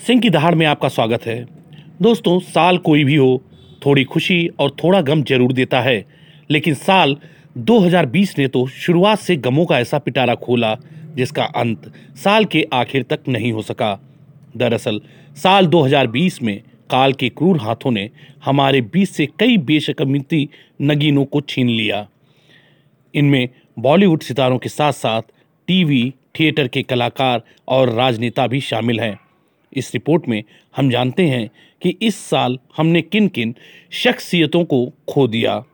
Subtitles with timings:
[0.00, 1.46] सिंह की दहाड़ में आपका स्वागत है।
[2.02, 3.42] दोस्तों, साल कोई भी हो,
[3.86, 6.04] थोड़ी खुशी और थोड़ा गम ज़रूर देता है।
[6.50, 7.16] लेकिन साल
[7.58, 10.76] 2020 ने तो शुरुआत से गमों का ऐसा पिटारा खोला,
[11.14, 14.00] जिसका अंत साल के आखिर तक नहीं हो सका।
[14.56, 15.00] दरअसल,
[15.36, 18.10] साल 2020 में काल के क्रूर हाथों ने
[18.44, 20.48] हमारे बीच से कई बेशकमती
[20.82, 22.08] नगीनों को छीन लिया।
[23.14, 25.22] इनमें बॉलीवुड सितारों के साथ साथ
[25.66, 29.25] टीवी, थिएटर के कलाकार और राजनेता भी शामिल हैं।
[29.72, 30.44] इस रिपोर्ट में
[30.76, 31.50] हम जानते हैं
[31.82, 33.54] कि इस साल हमने किन किन
[33.90, 35.64] शख्सियतों को खो दिया।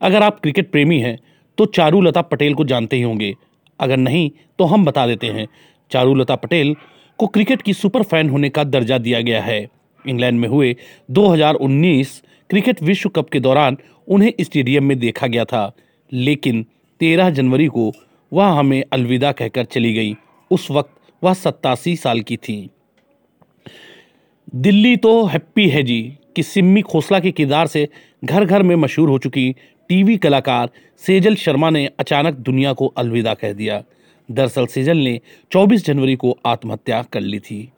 [0.00, 1.18] अगर आप क्रिकेट प्रेमी हैं
[1.58, 3.34] तो चारूलता पटेल को जानते ही होंगे।
[3.80, 5.48] अगर नहीं तो हम बता देते हैं।
[5.90, 6.76] चारूलता पटेल
[7.18, 9.68] को क्रिकेट की सुपर फ़ैन होने का दर्जा दिया गया है।
[10.08, 10.76] इंग्लैंड में हुए
[11.10, 13.76] 2019 क्रिकेट विश्व कप के दौरान
[14.08, 15.76] उन्हें स्टेडियम में देखा गया था।
[16.12, 16.66] लेकिन
[17.00, 17.92] 13 जनवरी को
[18.32, 20.16] वह हमें अलविदा कहकर चली गई।
[20.50, 22.70] उस वक्त वह सत्तासी साल की थी।
[24.54, 26.00] दिल्ली तो हैप्पी है जी
[26.36, 27.88] कि सिम्मी खोसला के किरदार से
[28.24, 29.54] घर घर में मशहूर हो चुकी
[29.88, 30.70] टीवी कलाकार
[31.02, 33.82] सेजल शर्मा ने अचानक दुनिया को अलविदा कह दिया।
[34.30, 35.20] दरअसल सेजल ने
[35.52, 37.68] 24 जनवरी को आत्महत्या कर ली थी।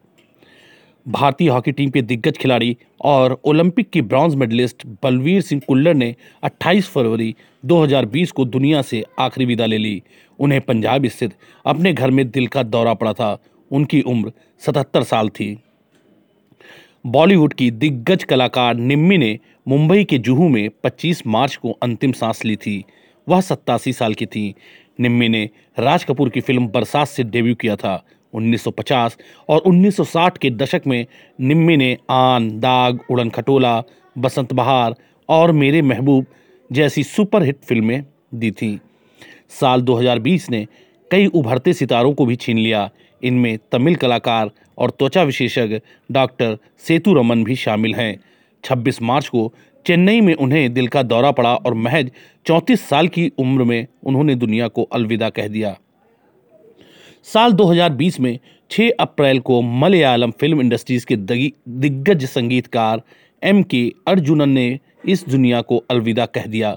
[1.08, 6.14] भारतीय हॉकी टीम के दिग्गज खिलाड़ी और ओलंपिक की ब्रॉन्ज मेडलिस्ट बलवीर सिंह कुल्लर ने
[6.42, 10.02] 28 फरवरी 2020 को दुनिया से आखिरी विदा ले ली।
[10.40, 11.34] उन्हें पंजाब स्थित
[11.66, 13.38] अपने घर में दिल का दौरा पड़ा था।
[13.70, 15.56] उनकी उम्र 77 साल थी।
[17.06, 19.38] बॉलीवुड की दिग्गज कलाकार निम्मी ने
[19.68, 22.84] मुंबई के जुहू में 25 मार्च को अंतिम सांस ली थी।
[23.28, 24.54] वह सत्तासी साल की थी।
[25.00, 29.16] निम्मी ने राज कपूर की फ़िल्म बरसात से डेब्यू किया था 1950
[29.48, 31.06] और 1960 के दशक में
[31.40, 33.82] निम्मी ने आन, दाग, उड़न खटोला,
[34.18, 34.94] बसंत बहार
[35.28, 36.26] और मेरे महबूब
[36.72, 38.04] जैसी सुपरहिट फ़िल्में
[38.34, 38.78] दी थीं।
[39.50, 40.66] साल 2020 ने
[41.10, 42.90] कई उभरते सितारों को भी छीन लिया।
[43.22, 45.80] इनमें तमिल कलाकार और त्वचा विशेषज्ञ
[46.12, 48.20] डॉक्टर सेतु रमन भी शामिल हैं।
[48.64, 49.52] 26 मार्च को
[49.86, 52.10] चेन्नई में उन्हें दिल का दौरा पड़ा और महज
[52.46, 55.76] 34 साल की उम्र में उन्होंने दुनिया को अलविदा कह दिया।
[57.24, 58.38] साल 2020 में
[58.70, 63.02] 6 अप्रैल को मलयालम फ़िल्म इंडस्ट्रीज़ के दिग्गज संगीतकार
[63.42, 64.78] एम के अर्जुनन ने
[65.08, 66.76] इस दुनिया को अलविदा कह दिया।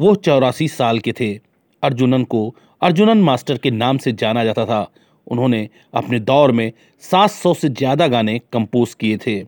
[0.00, 1.47] वो चौरासी साल के थे।
[1.82, 4.86] अर्जुनन को अर्जुनन मास्टर के नाम से जाना जाता था।
[5.26, 6.70] उन्होंने अपने दौर में
[7.02, 9.42] 700 से ज़्यादा गाने कंपोज किए थे।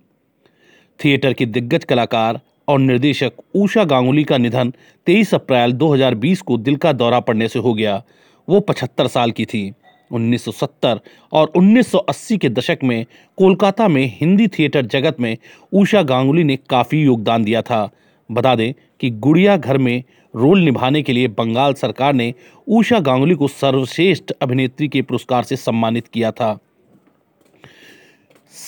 [1.00, 4.72] थिएटर के दिग्गज कलाकार और निर्देशक ऊषा गांगुली का निधन
[5.06, 8.02] 23 अप्रैल 2020 को दिल का दौरा पड़ने से हो गया।
[8.48, 9.70] वो 75 साल की थी।
[10.10, 11.00] 1970
[11.32, 13.04] और 1980 के दशक में
[13.38, 15.36] कोलकाता में हिंदी थिएटर जगत में
[15.72, 17.88] ऊषा गांगुली ने काफ़ी योगदान दिया था।
[18.30, 20.02] बता दें कि गुड़िया घर में
[20.36, 22.34] रोल निभाने के लिए बंगाल सरकार ने
[22.68, 26.58] उषा गांगुली को सर्वश्रेष्ठ अभिनेत्री के पुरस्कार से सम्मानित किया था।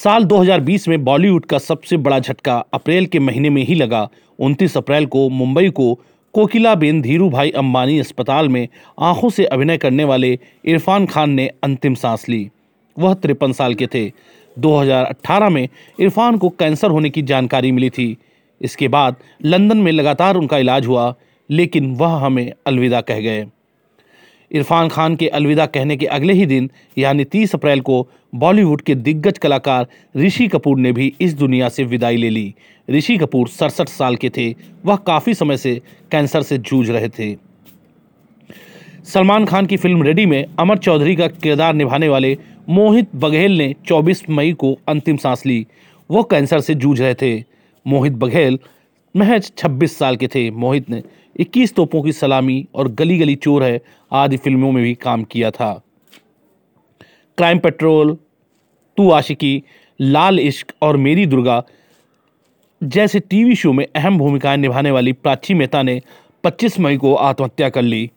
[0.05, 4.09] साल 2020 में बॉलीवुड का सबसे बड़ा झटका अप्रैल के महीने में ही लगा।
[4.39, 5.99] 29 अप्रैल को मुंबई को
[6.33, 8.69] कोकिलाबेन धीरू भाई अंबानी अस्पताल में
[9.01, 12.51] आँखों से अभिनय करने वाले इरफान खान ने अंतिम सांस ली।
[12.99, 14.13] वह तिरपन साल के थे।
[14.59, 15.69] 2018 में
[16.01, 18.17] इरफान को कैंसर होने की जानकारी मिली थी।
[18.63, 21.15] इसके बाद लंदन में लगातार उनका इलाज हुआ।
[21.51, 23.47] लेकिन वह हमें अलविदा कह गए।
[24.53, 28.95] इरफान खान के अलविदा कहने के अगले ही दिन, यानी 30 अप्रैल को, बॉलीवुड के
[28.95, 29.87] दिग्गज कलाकार
[30.17, 32.55] ऋषि कपूर ने भी इस दुनिया से विदाई ले ली।
[32.91, 34.55] ऋषि कपूर सड़सठ साल के थे।
[34.85, 35.81] वह काफ़ी समय से
[36.11, 37.37] कैंसर से जूझ रहे थे।
[39.05, 42.39] सलमान खान की फ़िल्म रेडी में अमर चौधरी का किरदार निभाने वाले
[42.69, 45.67] मोहित बघेल ने 24 मई को अंतिम सांस ली।
[46.11, 47.45] वो कैंसर से जूझ रहे थे।
[47.87, 48.59] मोहित बघेल
[49.17, 51.03] महज 26 साल के थे मोहित ने।
[51.41, 53.81] 21 तोपों की सलामी और गली गली चोर है,
[54.13, 55.83] आदि फ़िल्मों में भी काम किया था।
[57.39, 58.19] क्राइम पेट्रोल,
[58.97, 59.63] तू आशिकी,
[60.01, 61.65] लाल इश्क और मेरी दुर्गा
[62.83, 66.03] जैसे टीवी शो में अहम भूमिकाएँ निभाने वाली प्राची मेहता ने
[66.45, 68.11] 25 मई को आत्महत्या कर ली।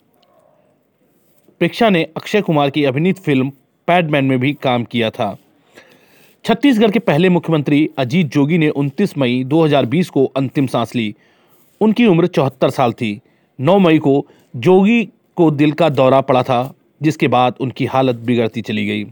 [1.60, 3.50] प्रेक्षा ने अक्षय कुमार की अभिनीत फ़िल्म
[3.88, 5.38] पैडमैन में भी काम किया था।
[6.46, 11.16] छत्तीसगढ़ के पहले मुख्यमंत्री अजीत जोगी ने 29 मई 2020 को अंतिम सांस ली।
[11.82, 13.20] उनकी उम्र चौहत्तर साल थी।
[13.60, 14.14] 9 मई को
[14.56, 15.04] जोगी
[15.36, 19.06] को दिल का दौरा पड़ा था, जिसके बाद उनकी हालत बिगड़ती चली गई।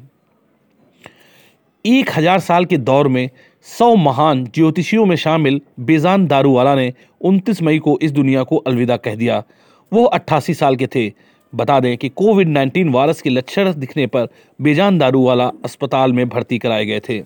[1.86, 3.30] एक हज़ार साल के दौर में
[3.68, 8.98] सौ महान ज्योतिषियों में शामिल बेजान दारूवाला ने 29 मई को इस दुनिया को अलविदा
[8.98, 9.44] कह दिया।
[9.92, 11.08] वो 88 साल के थे।
[11.56, 14.28] बता दें कि कोविड 19 वायरस के लक्षण दिखने पर
[14.60, 17.22] बेजान दारू वाला अस्पताल में भर्ती कराए गए थे।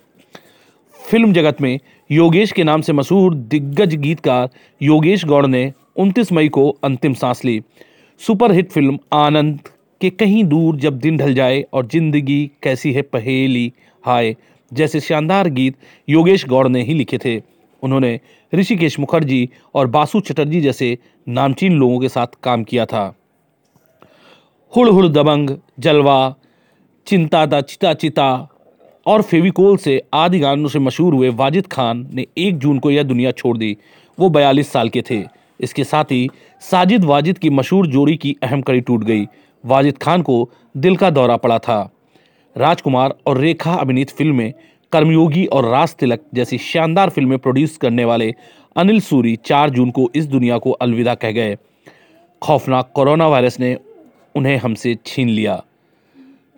[1.00, 1.80] फ़िल्म जगत में
[2.10, 4.50] योगेश के नाम से मशहूर दिग्गज गीतकार
[4.82, 7.62] योगेश गौड़ ने 29 मई को अंतिम सांस ली।
[8.22, 9.60] सुपरहिट फ़िल्म आनंद
[10.02, 13.72] के कहीं दूर जब दिन ढल जाए और ज़िंदगी कैसी है पहेली
[14.04, 14.36] हाय,
[14.72, 15.76] जैसे शानदार गीत
[16.10, 17.42] योगेश गौड़ ने ही लिखे थे।
[17.84, 18.20] उन्होंने
[18.54, 20.98] ऋषिकेश मुखर्जी और बासु चटर्जी जैसे
[21.28, 23.14] नामचीन लोगों के साथ काम किया था।
[24.76, 25.50] हुड़ हुड़ दबंग,
[25.80, 26.36] जलवा,
[27.06, 28.48] चिंता दा चिता चिता।
[29.06, 33.04] और फेविकोल से आदि गानों से मशहूर हुए वाजिद खान ने एक जून को यह
[33.04, 33.78] दुनिया छोड़ दी।
[34.20, 35.24] वो बयालीस साल के थे।
[35.60, 36.30] इसके साथ ही
[36.60, 39.28] साजिद वाजिद की मशहूर जोड़ी की अहम कड़ी टूट गई।
[39.66, 41.92] वाजिद खान को दिल का दौरा पड़ा था।
[42.58, 44.54] राजकुमार और रेखा अभिनीत फ़िल्में
[44.92, 48.36] कर्मयोगी और राज तिलक जैसी शानदार फ़िल्में प्रोड्यूस करने वाले
[48.76, 51.58] अनिल सूरी चार जून को इस दुनिया को अलविदा कह गए।
[52.42, 53.78] खौफनाक कोरोना वायरस ने
[54.38, 55.64] उन्हें हमसे छीन लिया।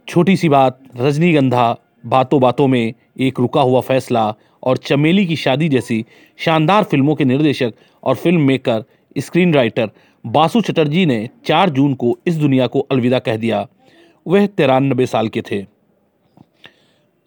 [0.08, 4.34] छोटी सी बात, रजनीगंधा बातों बातों में एक रुका हुआ फैसला
[4.64, 6.06] और चमेली की शादी जैसी
[6.38, 7.74] शानदार फ़िल्मों के निर्देशक
[8.04, 8.84] और film maker
[9.18, 9.90] screen writer
[10.26, 13.68] Basu Chatterjee ने 4 जून को इस दुनिया को अलविदा कह दिया।
[14.25, 15.62] वह तिरानबे साल के थे।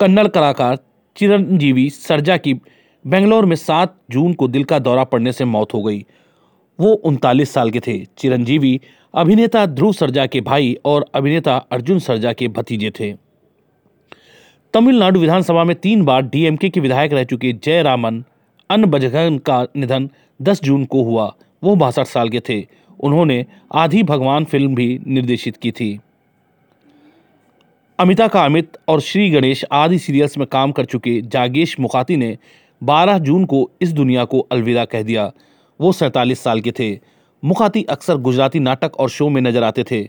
[0.01, 0.79] कन्नड़ कलाकार
[1.17, 2.55] चिरंजीवी सरजा की
[3.05, 6.05] बेंगलोर में 7 जून को दिल का दौरा पड़ने से मौत हो गई।
[6.79, 8.81] वो उनतालीस साल के थे। चिरंजीवी
[9.15, 13.15] अभिनेता ध्रुव सरजा के भाई और अभिनेता अर्जुन सरजा के भतीजे थे।
[14.75, 18.25] तमिलनाडु विधानसभा में तीन बार डीएमके के विधायक रह चुके जयरामन,
[18.71, 20.11] अन्न का निधन
[20.43, 22.67] 10 जून को हुआ, वो बासठ साल के थे।
[23.01, 26.01] उन्होंने आधी भगवान फ़िल्म भी निर्देशित की थी।
[27.99, 32.39] अमिता का अमित और श्री गणेश आदि सीरियल्स में काम कर चुके जागेश मुखाती ने
[32.83, 35.33] 12 जून को इस दुनिया को अलविदा कह दिया।
[35.81, 37.13] वो सैतालीस साल के थे।
[37.43, 40.09] मुखाती अक्सर गुजराती नाटक और शो में नज़र आते थे।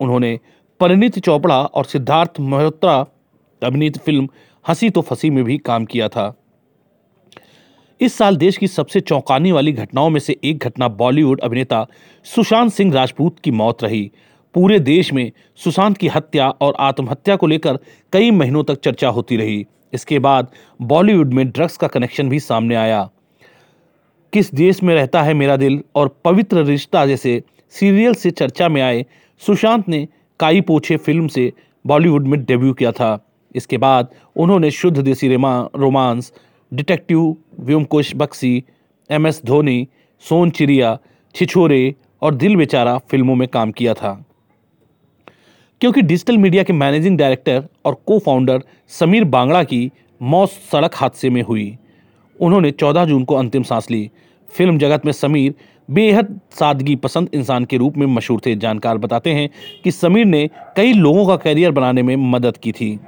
[0.00, 0.38] उन्होंने
[0.80, 2.94] परिणीत चोपड़ा और सिद्धार्थ मल्होत्रा,
[3.62, 4.28] अभिनीत फ़िल्म
[4.64, 6.34] हँसी तो फंसी में भी काम किया था।
[8.00, 11.86] इस साल देश की सबसे चौंकाने वाली घटनाओं में से एक घटना बॉलीवुड अभिनेता
[12.26, 14.10] सुशांत सिंह राजपूत की मौत रही।
[14.54, 17.78] पूरे देश में सुशांत की हत्या और आत्महत्या को लेकर
[18.12, 19.64] कई महीनों तक चर्चा होती रही।
[19.94, 23.08] इसके बाद बॉलीवुड में ड्रग्स का कनेक्शन भी सामने आया।
[24.32, 28.82] किस देश में रहता है मेरा दिल और पवित्र रिश्ता जैसे सीरियल से चर्चा में
[28.82, 29.04] आए
[29.46, 30.08] सुशांत ने
[30.40, 31.52] काई पोछे फ़िल्म से
[31.86, 36.32] बॉलीवुड में डेब्यू किया था। इसके बाद उन्होंने Shuddh Desi romance,
[36.74, 38.64] detective, Byomkesh Bakshy,
[39.10, 39.88] M S Dhoni,
[40.20, 40.98] Son Chiriya,
[41.34, 44.24] Chhichhore और दिल बेचारा फ़िल्मों में काम किया था।
[45.80, 49.90] क्योंकि डिजिटल मीडिया के मैनेजिंग डायरेक्टर और को फाउंडर समीर बांगड़ा की
[50.22, 51.78] मौत सड़क हादसे में हुई।
[52.42, 54.10] उन्होंने 14 जून को अंतिम सांस ली।
[54.50, 55.54] फ़िल्म जगत में समीर
[55.88, 59.48] बेहद सादगी पसंद इंसान के रूप में मशहूर थे। जानकार बताते हैं
[59.84, 62.98] कि समीर ने कई लोगों का करियर बनाने में मदद की थी।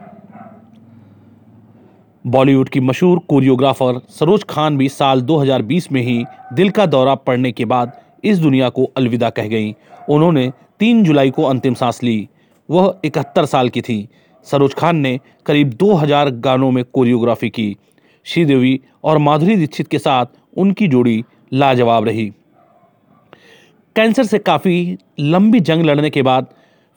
[2.24, 7.52] बॉलीवुड की मशहूर कोरियोग्राफर सरोज खान भी साल 2020 में ही दिल का दौरा पड़ने
[7.52, 7.92] के बाद
[8.24, 9.72] इस दुनिया को अलविदा कह गईं।
[10.10, 10.50] उन्होंने
[10.80, 12.28] 3 जुलाई को अंतिम सांस ली।
[12.68, 14.08] वह इकहत्तर साल की थी।
[14.46, 17.76] सरोज खान ने करीब 2000 गानों में कोरियोग्राफी की।
[18.24, 20.26] श्रीदेवी और माधुरी दीक्षित के साथ
[20.56, 22.32] उनकी जोड़ी लाजवाब रही।
[23.96, 26.46] कैंसर से काफ़ी लंबी जंग लड़ने के बाद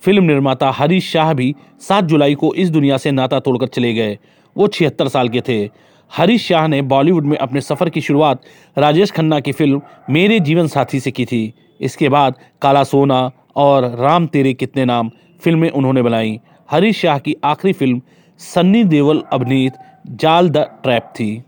[0.04, 4.18] फ़िल्म निर्माता हरीश शाह भी 7 जुलाई को इस दुनिया से नाता तोड़कर चले गए।
[4.56, 5.70] वो छिहत्तर साल के थे।
[6.12, 8.42] हरीश शाह ने बॉलीवुड में अपने सफ़र की शुरुआत
[8.78, 13.86] राजेश खन्ना की फ़िल्म मेरे जीवन साथी से की थी। इसके बाद काला सोना और
[13.96, 16.40] राम तेरे कितने नाम फ़िल्में उन्होंने बनाई।
[16.72, 18.02] हरीश शाह की आखिरी फ़िल्म
[18.40, 19.74] सन्नी देवल अभिनीत
[20.10, 21.44] जाल द ट्रैप थी।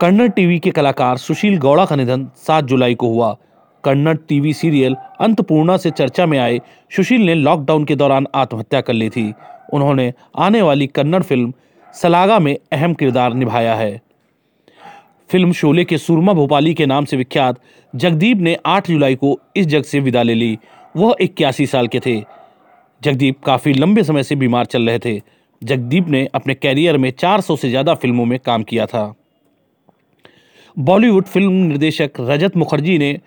[0.00, 3.36] कन्नड़ टीवी के कलाकार सुशील गौड़ा का निधन 7 जुलाई को हुआ।
[3.84, 6.60] कन्नड़ टीवी सीरियल अंतपूर्णा से चर्चा में आए
[6.96, 9.32] सुशील ने लॉकडाउन के दौरान आत्महत्या कर ली थी।
[9.72, 11.52] उन्होंने आने वाली कन्नड़ फ़िल्म
[11.94, 14.00] सलागा में अहम किरदार निभाया है।
[15.30, 17.60] फ़िल्म शोले के सुरमा भोपाली के नाम से विख्यात
[17.96, 20.58] जगदीप ने 8 जुलाई को इस जग से विदा ले ली।
[20.96, 22.24] वह इक्यासी साल के थे।
[23.02, 27.56] जगदीप काफ़ी लंबे समय से बीमार चल रहे थे। जगदीप ने अपने कैरियर में 400
[27.56, 29.14] से ज़्यादा फ़िल्मों में काम किया था।
[30.78, 33.20] बॉलीवुड फ़िल्म निर्देशक रजत मुखर्जी ने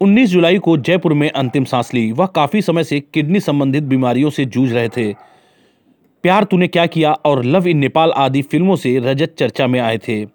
[0.00, 4.30] 19 जुलाई को जयपुर में अंतिम सांस ली। वह काफ़ी समय से किडनी संबंधित बीमारियों
[4.30, 5.12] से जूझ रहे थे।
[6.22, 7.12] प्यार तूने क्या किया?
[7.12, 10.26] और लव इन नेपाल आदि फ़िल्मों से रजत चर्चा में आए थे।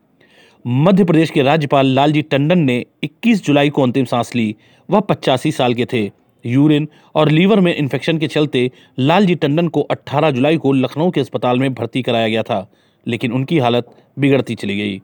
[0.67, 4.55] मध्य प्रदेश के राज्यपाल लालजी टंडन ने 21 जुलाई को अंतिम सांस ली।
[4.89, 8.69] वह पचासी साल के थे। यूरिन और लीवर में इन्फेक्शन के चलते
[8.99, 12.67] लालजी टंडन को 18 जुलाई को लखनऊ के अस्पताल में भर्ती कराया गया था,
[13.05, 15.01] लेकिन उनकी हालत बिगड़ती चली गई।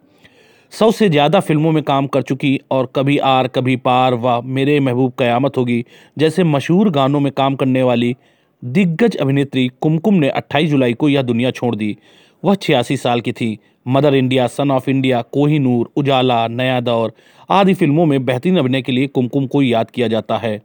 [0.73, 4.79] सौ से ज़्यादा फ़िल्मों में काम कर चुकी और कभी आर, कभी पार व मेरे
[4.79, 5.83] महबूब कयामत होगी
[6.17, 8.15] जैसे मशहूर गानों में काम करने वाली
[8.63, 11.95] दिग्गज अभिनेत्री कुमकुम ने 28 जुलाई को यह दुनिया छोड़ दी।
[12.43, 17.13] वह छियासी साल की थी। Mother India, Son of India Kohinoor Ujala, Naya Daur
[17.49, 20.59] आदि फ़िल्मों में बेहतरीन अभिनय के लिए कुमकुम को याद किया जाता है।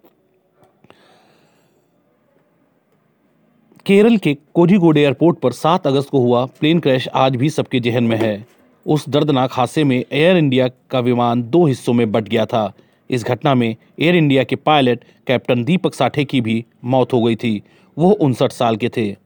[3.86, 8.04] केरल के कोझिकोड एयरपोर्ट पर 7 अगस्त को हुआ प्लेन क्रैश आज भी सबके जहन
[8.04, 8.46] में है।
[8.86, 12.72] उस दर्दनाक हादसे में एयर इंडिया का विमान दो हिस्सों में बट गया था।
[13.10, 17.36] इस घटना में एयर इंडिया के पायलट कैप्टन दीपक साठे की भी मौत हो गई
[17.36, 17.62] थी।
[17.98, 19.16] वो उनसठ साल के थे।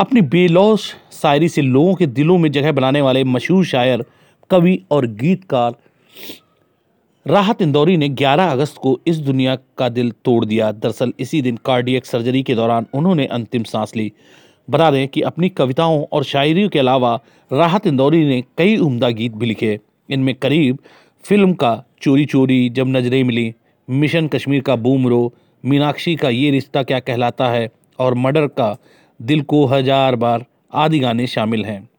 [0.00, 4.04] अपनी बेलौश शायरी से लोगों के दिलों में जगह बनाने वाले मशहूर शायर,
[4.50, 5.74] कवि और गीतकार
[7.26, 11.56] राहत इंदौरी ने 11 अगस्त को इस दुनिया का दिल तोड़ दिया। दरअसल इसी दिन
[11.56, 14.12] कार्डियक सर्जरी के दौरान उन्होंने अंतिम सांस ली।
[14.70, 17.20] बता दें कि अपनी कविताओं और शायरी के अलावा
[17.52, 19.78] राहत इंदौरी ने कई उम्दा गीत भी लिखे।
[20.10, 20.78] इनमें करीब
[21.24, 23.54] फ़िल्म का चोरी चोरी, जब नज़रें मिली,
[23.88, 25.32] मिशन कश्मीर का बूमरो
[25.64, 28.76] मीनाक्षी का ये रिश्ता क्या कहलाता है, और मर्डर का
[29.22, 31.89] दिल को हज़ार बार आदि गाने शामिल हैं।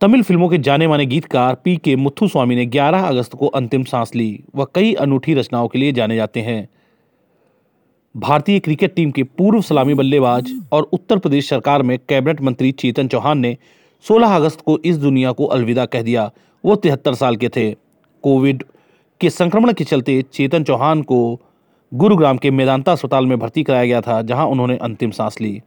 [0.00, 3.82] तमिल फ़िल्मों के जाने माने गीतकार पी के मुथु स्वामी ने 11 अगस्त को अंतिम
[3.84, 6.68] सांस ली वह कई अनूठी रचनाओं के लिए जाने जाते हैं।
[8.14, 13.08] भारतीय क्रिकेट टीम के पूर्व सलामी बल्लेबाज और उत्तर प्रदेश सरकार में कैबिनेट मंत्री चेतन
[13.08, 13.56] चौहान ने
[14.04, 16.30] 16 अगस्त को इस दुनिया को अलविदा कह दिया।
[16.64, 17.70] वो तिहत्तर साल के थे।
[18.24, 18.62] कोविड
[19.20, 21.40] के संक्रमण के चलते चेतन चौहान को
[21.92, 25.60] गुरुग्राम के मेदांता अस्पताल में भर्ती कराया गया था, जहाँ उन्होंने अंतिम सांस ली।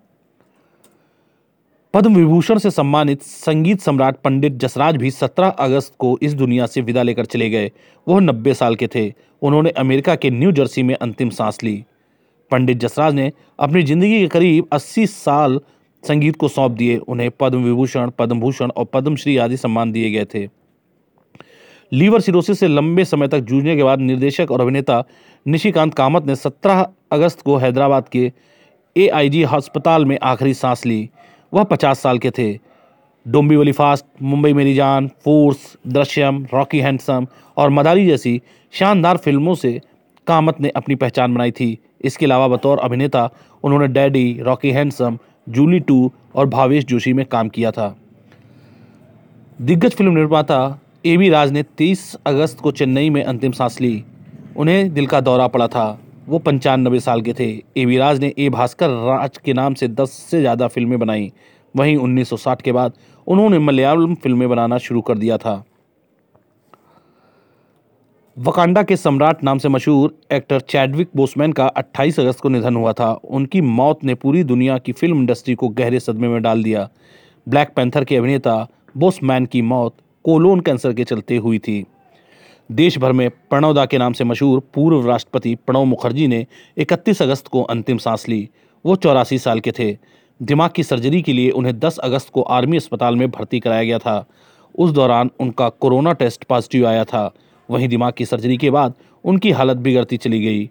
[1.94, 6.82] पद्म विभूषण से सम्मानित संगीत सम्राट पंडित जसराज भी 17 अगस्त को इस दुनिया से
[6.82, 7.70] विदा लेकर चले गए।
[8.08, 11.84] वह 90 साल के थे। उन्होंने अमेरिका के न्यू जर्सी में अंतिम सांस ली।
[12.52, 15.60] पंडित जसराज ने अपनी ज़िंदगी के करीब 80 साल
[16.04, 20.26] संगीत को सौंप दिए। उन्हें पद्म विभूषण पद्म भूषण और पद्मश्री आदि सम्मान दिए गए
[20.34, 20.48] थे।
[21.92, 25.04] लीवर सिरोसिस से लंबे समय तक जूझने के बाद निर्देशक और अभिनेता
[25.46, 28.32] निशिकांत कामत ने 17 अगस्त को हैदराबाद के
[28.96, 31.10] एआईजी अस्पताल में आखिरी सांस ली।
[31.54, 32.60] वह पचास साल के थे।
[33.28, 38.42] डोम्बीवली फास्ट, मुंबई मेरी जान, फोर्स, दृश्यम, रॉकी हैंडसम और मदारी जैसी
[38.72, 39.82] शानदार फ़िल्मों से
[40.28, 43.30] कामत ने अपनी पहचान बनाई थी। इसके अलावा बतौर अभिनेता
[43.64, 45.18] उन्होंने Daddy, Rocky Handsome,
[45.50, 47.98] Julie two और भावेश जोशी में काम किया था।
[49.62, 54.04] दिग्गज फ़िल्म निर्माता ए बी राज ने 23 अगस्त को चेन्नई में अंतिम सांस ली।
[54.58, 58.34] उन्हें दिल का दौरा पड़ा था। वो पंचानबे साल के थे। ए वी राज ने
[58.38, 61.32] ए भास्कर राज के नाम से दस से ज़्यादा फ़िल्में बनाई।
[61.75, 62.94] वहीं 1960 के बाद
[63.27, 65.63] उन्होंने मलयालम फ़िल्में बनाना शुरू कर दिया था।
[68.38, 72.94] वकांडा के सम्राट नाम से मशहूर एक्टर चैडविक बोसमैन का 28 अगस्त को निधन हुआ
[72.94, 76.89] था। उनकी मौत ने पूरी दुनिया की फ़िल्म इंडस्ट्री को गहरे सदमे में डाल दिया।
[77.48, 78.56] ब्लैक पैंथर के अभिनेता
[78.98, 81.84] बोसमैन की मौत कोलोन कैंसर के चलते हुई थी।
[82.74, 87.48] देश भर में प्रणवदा के नाम से मशहूर पूर्व राष्ट्रपति प्रणव मुखर्जी ने 31 अगस्त
[87.48, 88.50] को अंतिम सांस ली।
[88.86, 89.98] वो चौरासी साल के थे।
[90.42, 94.00] दिमाग की सर्जरी के लिए उन्हें 10 अगस्त को आर्मी अस्पताल में भर्ती कराया गया
[94.00, 94.25] था।
[94.80, 97.34] उस दौरान उनका कोरोना टेस्ट पॉजिटिव आया था।
[97.70, 100.70] वहीं दिमाग की सर्जरी के बाद उनकी हालत बिगड़ती चली गई।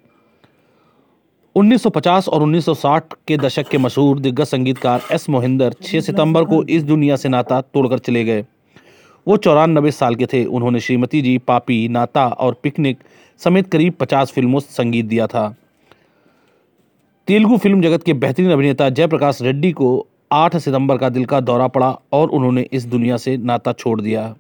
[1.57, 6.83] 1950 और 1960 के दशक के मशहूर दिग्गज संगीतकार एस मोहिंदर 6 सितंबर को इस
[6.83, 8.47] दुनिया से नाता तोड़कर चले गए।
[9.27, 12.99] वो चौरानबे साल के थे। उन्होंने श्रीमती जी, पापी, नाता और पिकनिक
[13.41, 15.55] समेत करीब पचास फ़िल्मों संगीत दिया था।
[17.29, 21.67] तेलुगु फ़िल्म जगत के बेहतरीन अभिनेता जयप्रकाश रेड्डी को 8 सितंबर का दिल का दौरा
[21.69, 24.35] पड़ा और उन्होंने इस दुनिया से नाता छोड़ दिया।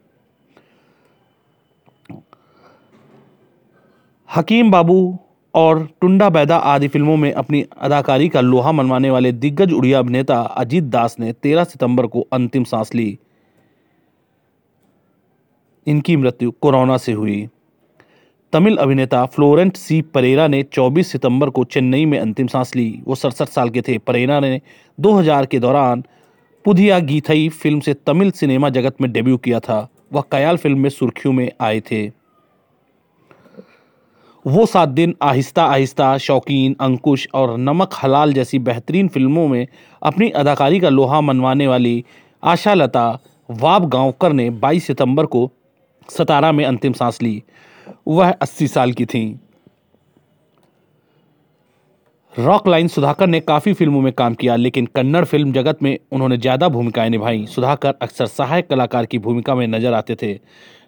[4.29, 5.19] हकीम बाबू
[5.55, 10.37] और टुंडा बैदा आदि फ़िल्मों में अपनी अदाकारी का लोहा मनवाने वाले दिग्गज उड़िया अभिनेता
[10.37, 13.19] अजीत दास ने 13 सितंबर को अंतिम सांस ली।
[15.87, 17.49] इनकी मृत्यु कोरोना से हुई।
[18.53, 23.15] तमिल अभिनेता फ्लोरेंट सी परेरा ने 24 सितंबर को चेन्नई में अंतिम सांस ली। वो
[23.15, 24.61] सड़सठ साल के थे। परेरा ने
[25.01, 26.05] 2000 के दौरान
[26.65, 30.91] पुधिया गीथई फ़िल्म से तमिल सिनेमा जगत में डेब्यू किया था। वह कयाल फ़िल्म में
[30.91, 32.09] सुर्खियों में आए थे।
[34.47, 39.67] वो सात दिन आहिस्ता आहिस्ता, शौकीन, अंकुश और नमक हलाल जैसी बेहतरीन फ़िल्मों में
[40.03, 42.05] अपनी अदाकारी का लोहा मनवाने वाली
[42.45, 43.19] आशा लता
[43.51, 45.53] वाब गांवकर ने 22 सितंबर को
[46.09, 47.43] सतारा में अंतिम सांस ली।
[48.09, 49.35] वह अस्सी साल की थीं।
[52.33, 56.37] रॉक लाइन सुधाकर ने काफ़ी फ़िल्मों में काम किया, लेकिन कन्नड़ फ़िल्म जगत में उन्होंने
[56.37, 60.39] ज़्यादा भूमिकाएँ निभाई। सुधाकर अक्सर सहायक कलाकार की भूमिका में नज़र आते थे,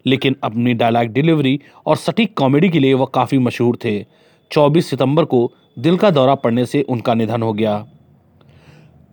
[0.07, 3.99] लेकिन अपनी डायलॉग डिलीवरी और सटीक कॉमेडी के लिए वह काफ़ी मशहूर थे।
[4.51, 7.85] 24 सितंबर को दिल का दौरा पड़ने से उनका निधन हो गया।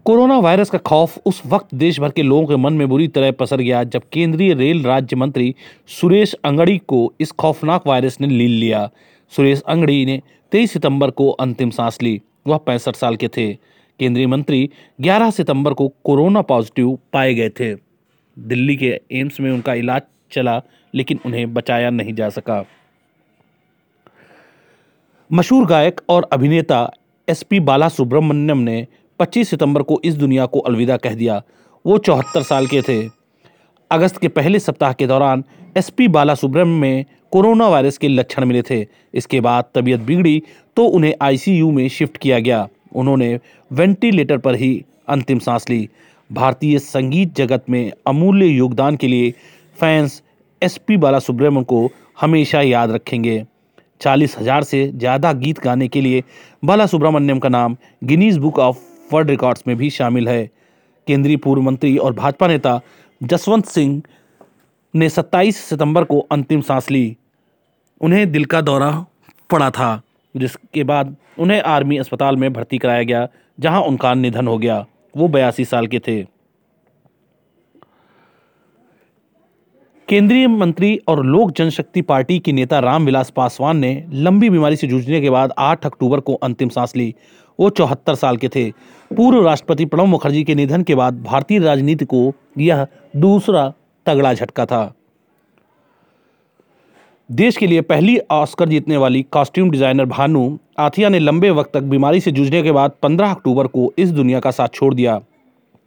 [0.06, 3.32] कोरोना वायरस का खौफ उस वक्त देश भर के लोगों के मन में बुरी तरह
[3.32, 5.56] पसर गया, जब केंद्रीय रेल राज्य मंत्री
[5.88, 8.90] सुरेश अंगड़ी को इस खौफनाक वायरस ने लील लिया।
[9.30, 13.54] सुरेश अंगड़ी ने 23 सितंबर को अंतिम सांस ली। वह पैंसठ साल के थे।
[14.00, 14.70] केंद्रीय मंत्री
[15.02, 17.76] 11 सितंबर को कोरोना पॉजिटिव पाए गए थे।
[18.40, 20.62] दिल्ली के एम्स में उनका इलाज चला,
[20.96, 22.66] लेकिन उन्हें बचाया नहीं जा सका।
[25.32, 26.92] मशहूर गायक और अभिनेता
[27.30, 28.88] एसपी बाला सुब्रमण्यम ने
[29.22, 31.42] 25 सितंबर को इस दुनिया को अलविदा कह दिया।
[31.86, 33.00] वो चौहत्तर साल के थे।
[33.92, 35.44] अगस्त के पहले सप्ताह के दौरान
[35.78, 40.42] एसपी बाला सुब्रमण्यम में कोरोना वायरस के लक्षण मिले थे। इसके बाद तबीयत बिगड़ी
[40.78, 43.40] तो उन्हें आईसीयू में शिफ्ट किया गया। उन्होंने
[43.72, 44.74] वेंटिलेटर पर ही
[45.10, 45.88] अंतिम सांस ली।
[46.30, 49.32] भारतीय संगीत जगत में अमूल्य योगदान के लिए
[49.78, 50.22] फैंस
[50.62, 51.90] एसपी बाला सुब्रमण्यम को
[52.22, 53.44] हमेशा याद रखेंगे।
[54.02, 56.24] चालीस हज़ार से ज़्यादा गीत गाने के लिए
[56.64, 58.78] बाला सुब्रमण्यम का नाम Guinness Book of
[59.14, 60.50] World Records में भी शामिल है।
[61.08, 62.82] केंद्रीय पूर्व मंत्री और भाजपा नेता
[63.24, 64.02] जसवंत सिंह
[64.96, 67.18] ने 27 सितंबर को अंतिम सांस ली।
[68.02, 69.06] उन्हें दिल का दौरा
[69.52, 70.02] पड़ा था,
[70.38, 73.28] जिसके बाद उन्हें आर्मी अस्पताल में भर्ती कराया गया,
[73.60, 74.86] जहाँ उनका निधन हो गया।
[75.18, 76.42] वो बयासी साल के थे।
[80.08, 85.22] केंद्रीय मंत्री और लोक जनशक्ति पार्टी के नेता रामविलास पासवान ने लंबी बीमारी से जूझने
[85.22, 87.16] के बाद 8 अक्टूबर को अंतिम सांस ली।
[87.62, 88.70] वो चौहत्तर साल के थे।
[89.12, 92.86] पूर्व राष्ट्रपति प्रणब मुखर्जी के निधन के बाद भारतीय राजनीति को यह
[93.18, 93.72] दूसरा
[94.06, 94.92] तगड़ा झटका था।
[97.30, 101.84] देश के लिए पहली ऑस्कर जीतने वाली कॉस्ट्यूम डिज़ाइनर भानु आथिया ने लंबे वक्त तक
[101.84, 105.20] बीमारी से जूझने के बाद 15 अक्टूबर को इस दुनिया का साथ छोड़ दिया।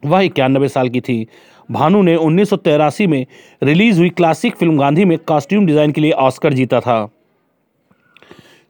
[0.03, 1.27] वह इक्यानबे साल की थी।
[1.69, 2.53] भानु ने उन्नीस
[3.01, 3.27] में
[3.63, 7.09] रिलीज़ हुई क्लासिक फ़िल्म गांधी में कॉस्ट्यूम डिज़ाइन के लिए ऑस्कर जीता था।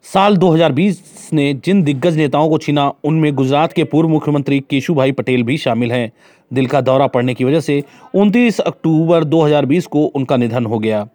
[0.05, 5.43] साल 2020 ने जिन दिग्गज नेताओं को छीना, उनमें गुजरात के पूर्व मुख्यमंत्री केशुभाई पटेल
[5.43, 6.13] भी शामिल हैं।
[6.53, 7.85] दिल का दौरा पड़ने की वजह से
[8.15, 11.09] 29 अक्टूबर 2020 को उनका निधन हो गया।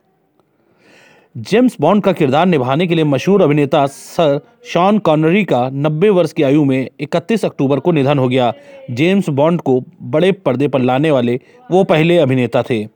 [1.38, 6.34] जेम्स बॉन्ड का किरदार निभाने के लिए मशहूर अभिनेता सर शॉन कॉनरी का 90 वर्ष
[6.34, 8.54] की आयु में 31 अक्टूबर को निधन हो गया।
[8.92, 11.40] जेम्स बॉन्ड को बड़े पर्दे पर लाने वाले
[11.72, 12.88] वो पहले अभिनेता थे।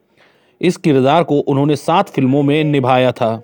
[0.61, 3.41] इस किरदार को उन्होंने सात फ़िल्मों में निभाया था।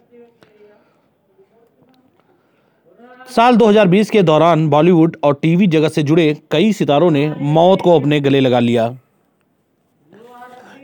[3.35, 7.99] साल 2020 के दौरान बॉलीवुड और टीवी जगत से जुड़े कई सितारों ने मौत को
[7.99, 8.85] अपने गले लगा लिया।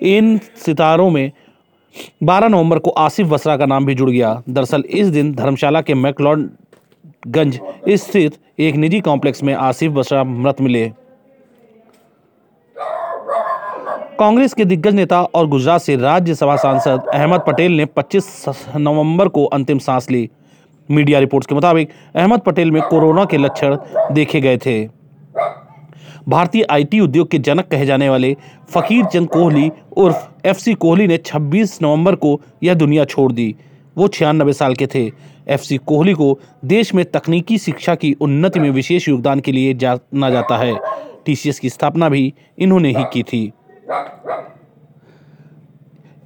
[0.02, 1.32] इन सितारों में
[2.24, 5.94] 12 नवंबर को आसिफ वसरा का नाम भी जुड़ गया। दरअसल इस दिन धर्मशाला के
[5.94, 10.92] मैकलॉडगंज स्थित एक निजी कॉम्प्लेक्स में आसिफ बसरा मृत मिले।
[14.20, 19.46] कांग्रेस के दिग्गज नेता और गुजरात से राज्यसभा सांसद अहमद पटेल ने 25 नवंबर को
[19.46, 20.30] अंतिम सांस ली।
[20.92, 23.78] मीडिया रिपोर्ट्स के मुताबिक अहमद पटेल में कोरोना के लक्षण
[24.12, 24.90] देखे गए थे।
[26.30, 28.38] भारतीय आईटी उद्योग के जनक कहे जाने वाले
[28.70, 33.56] फकीर चंद कोहली उर्फ़ एफसी कोहली ने 26 नवंबर को यह दुनिया छोड़ दी।
[33.98, 35.12] वो छियानबे साल के थे।
[35.48, 40.30] एफसी कोहली को देश में तकनीकी शिक्षा की उन्नति में विशेष योगदान के लिए जाना
[40.30, 40.76] जाता है।
[41.26, 43.52] टीसीएस की स्थापना भी इन्होंने ही की थी।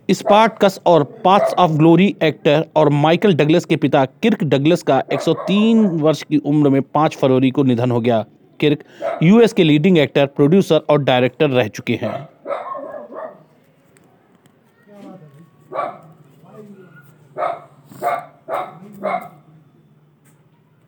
[0.10, 5.86] स्पार्टकस और पाथ्स ऑफ़ ग्लोरी एक्टर और माइकल डगलस के पिता किर्क डगलस का 103
[6.02, 8.26] वर्ष की उम्र में 5 फरवरी को निधन हो गया
[8.60, 8.84] किर्क
[9.24, 12.28] यूएस के लीडिंग एक्टर, प्रोड्यूसर और डायरेक्टर रह चुके हैं
[19.02, 19.29] Rock.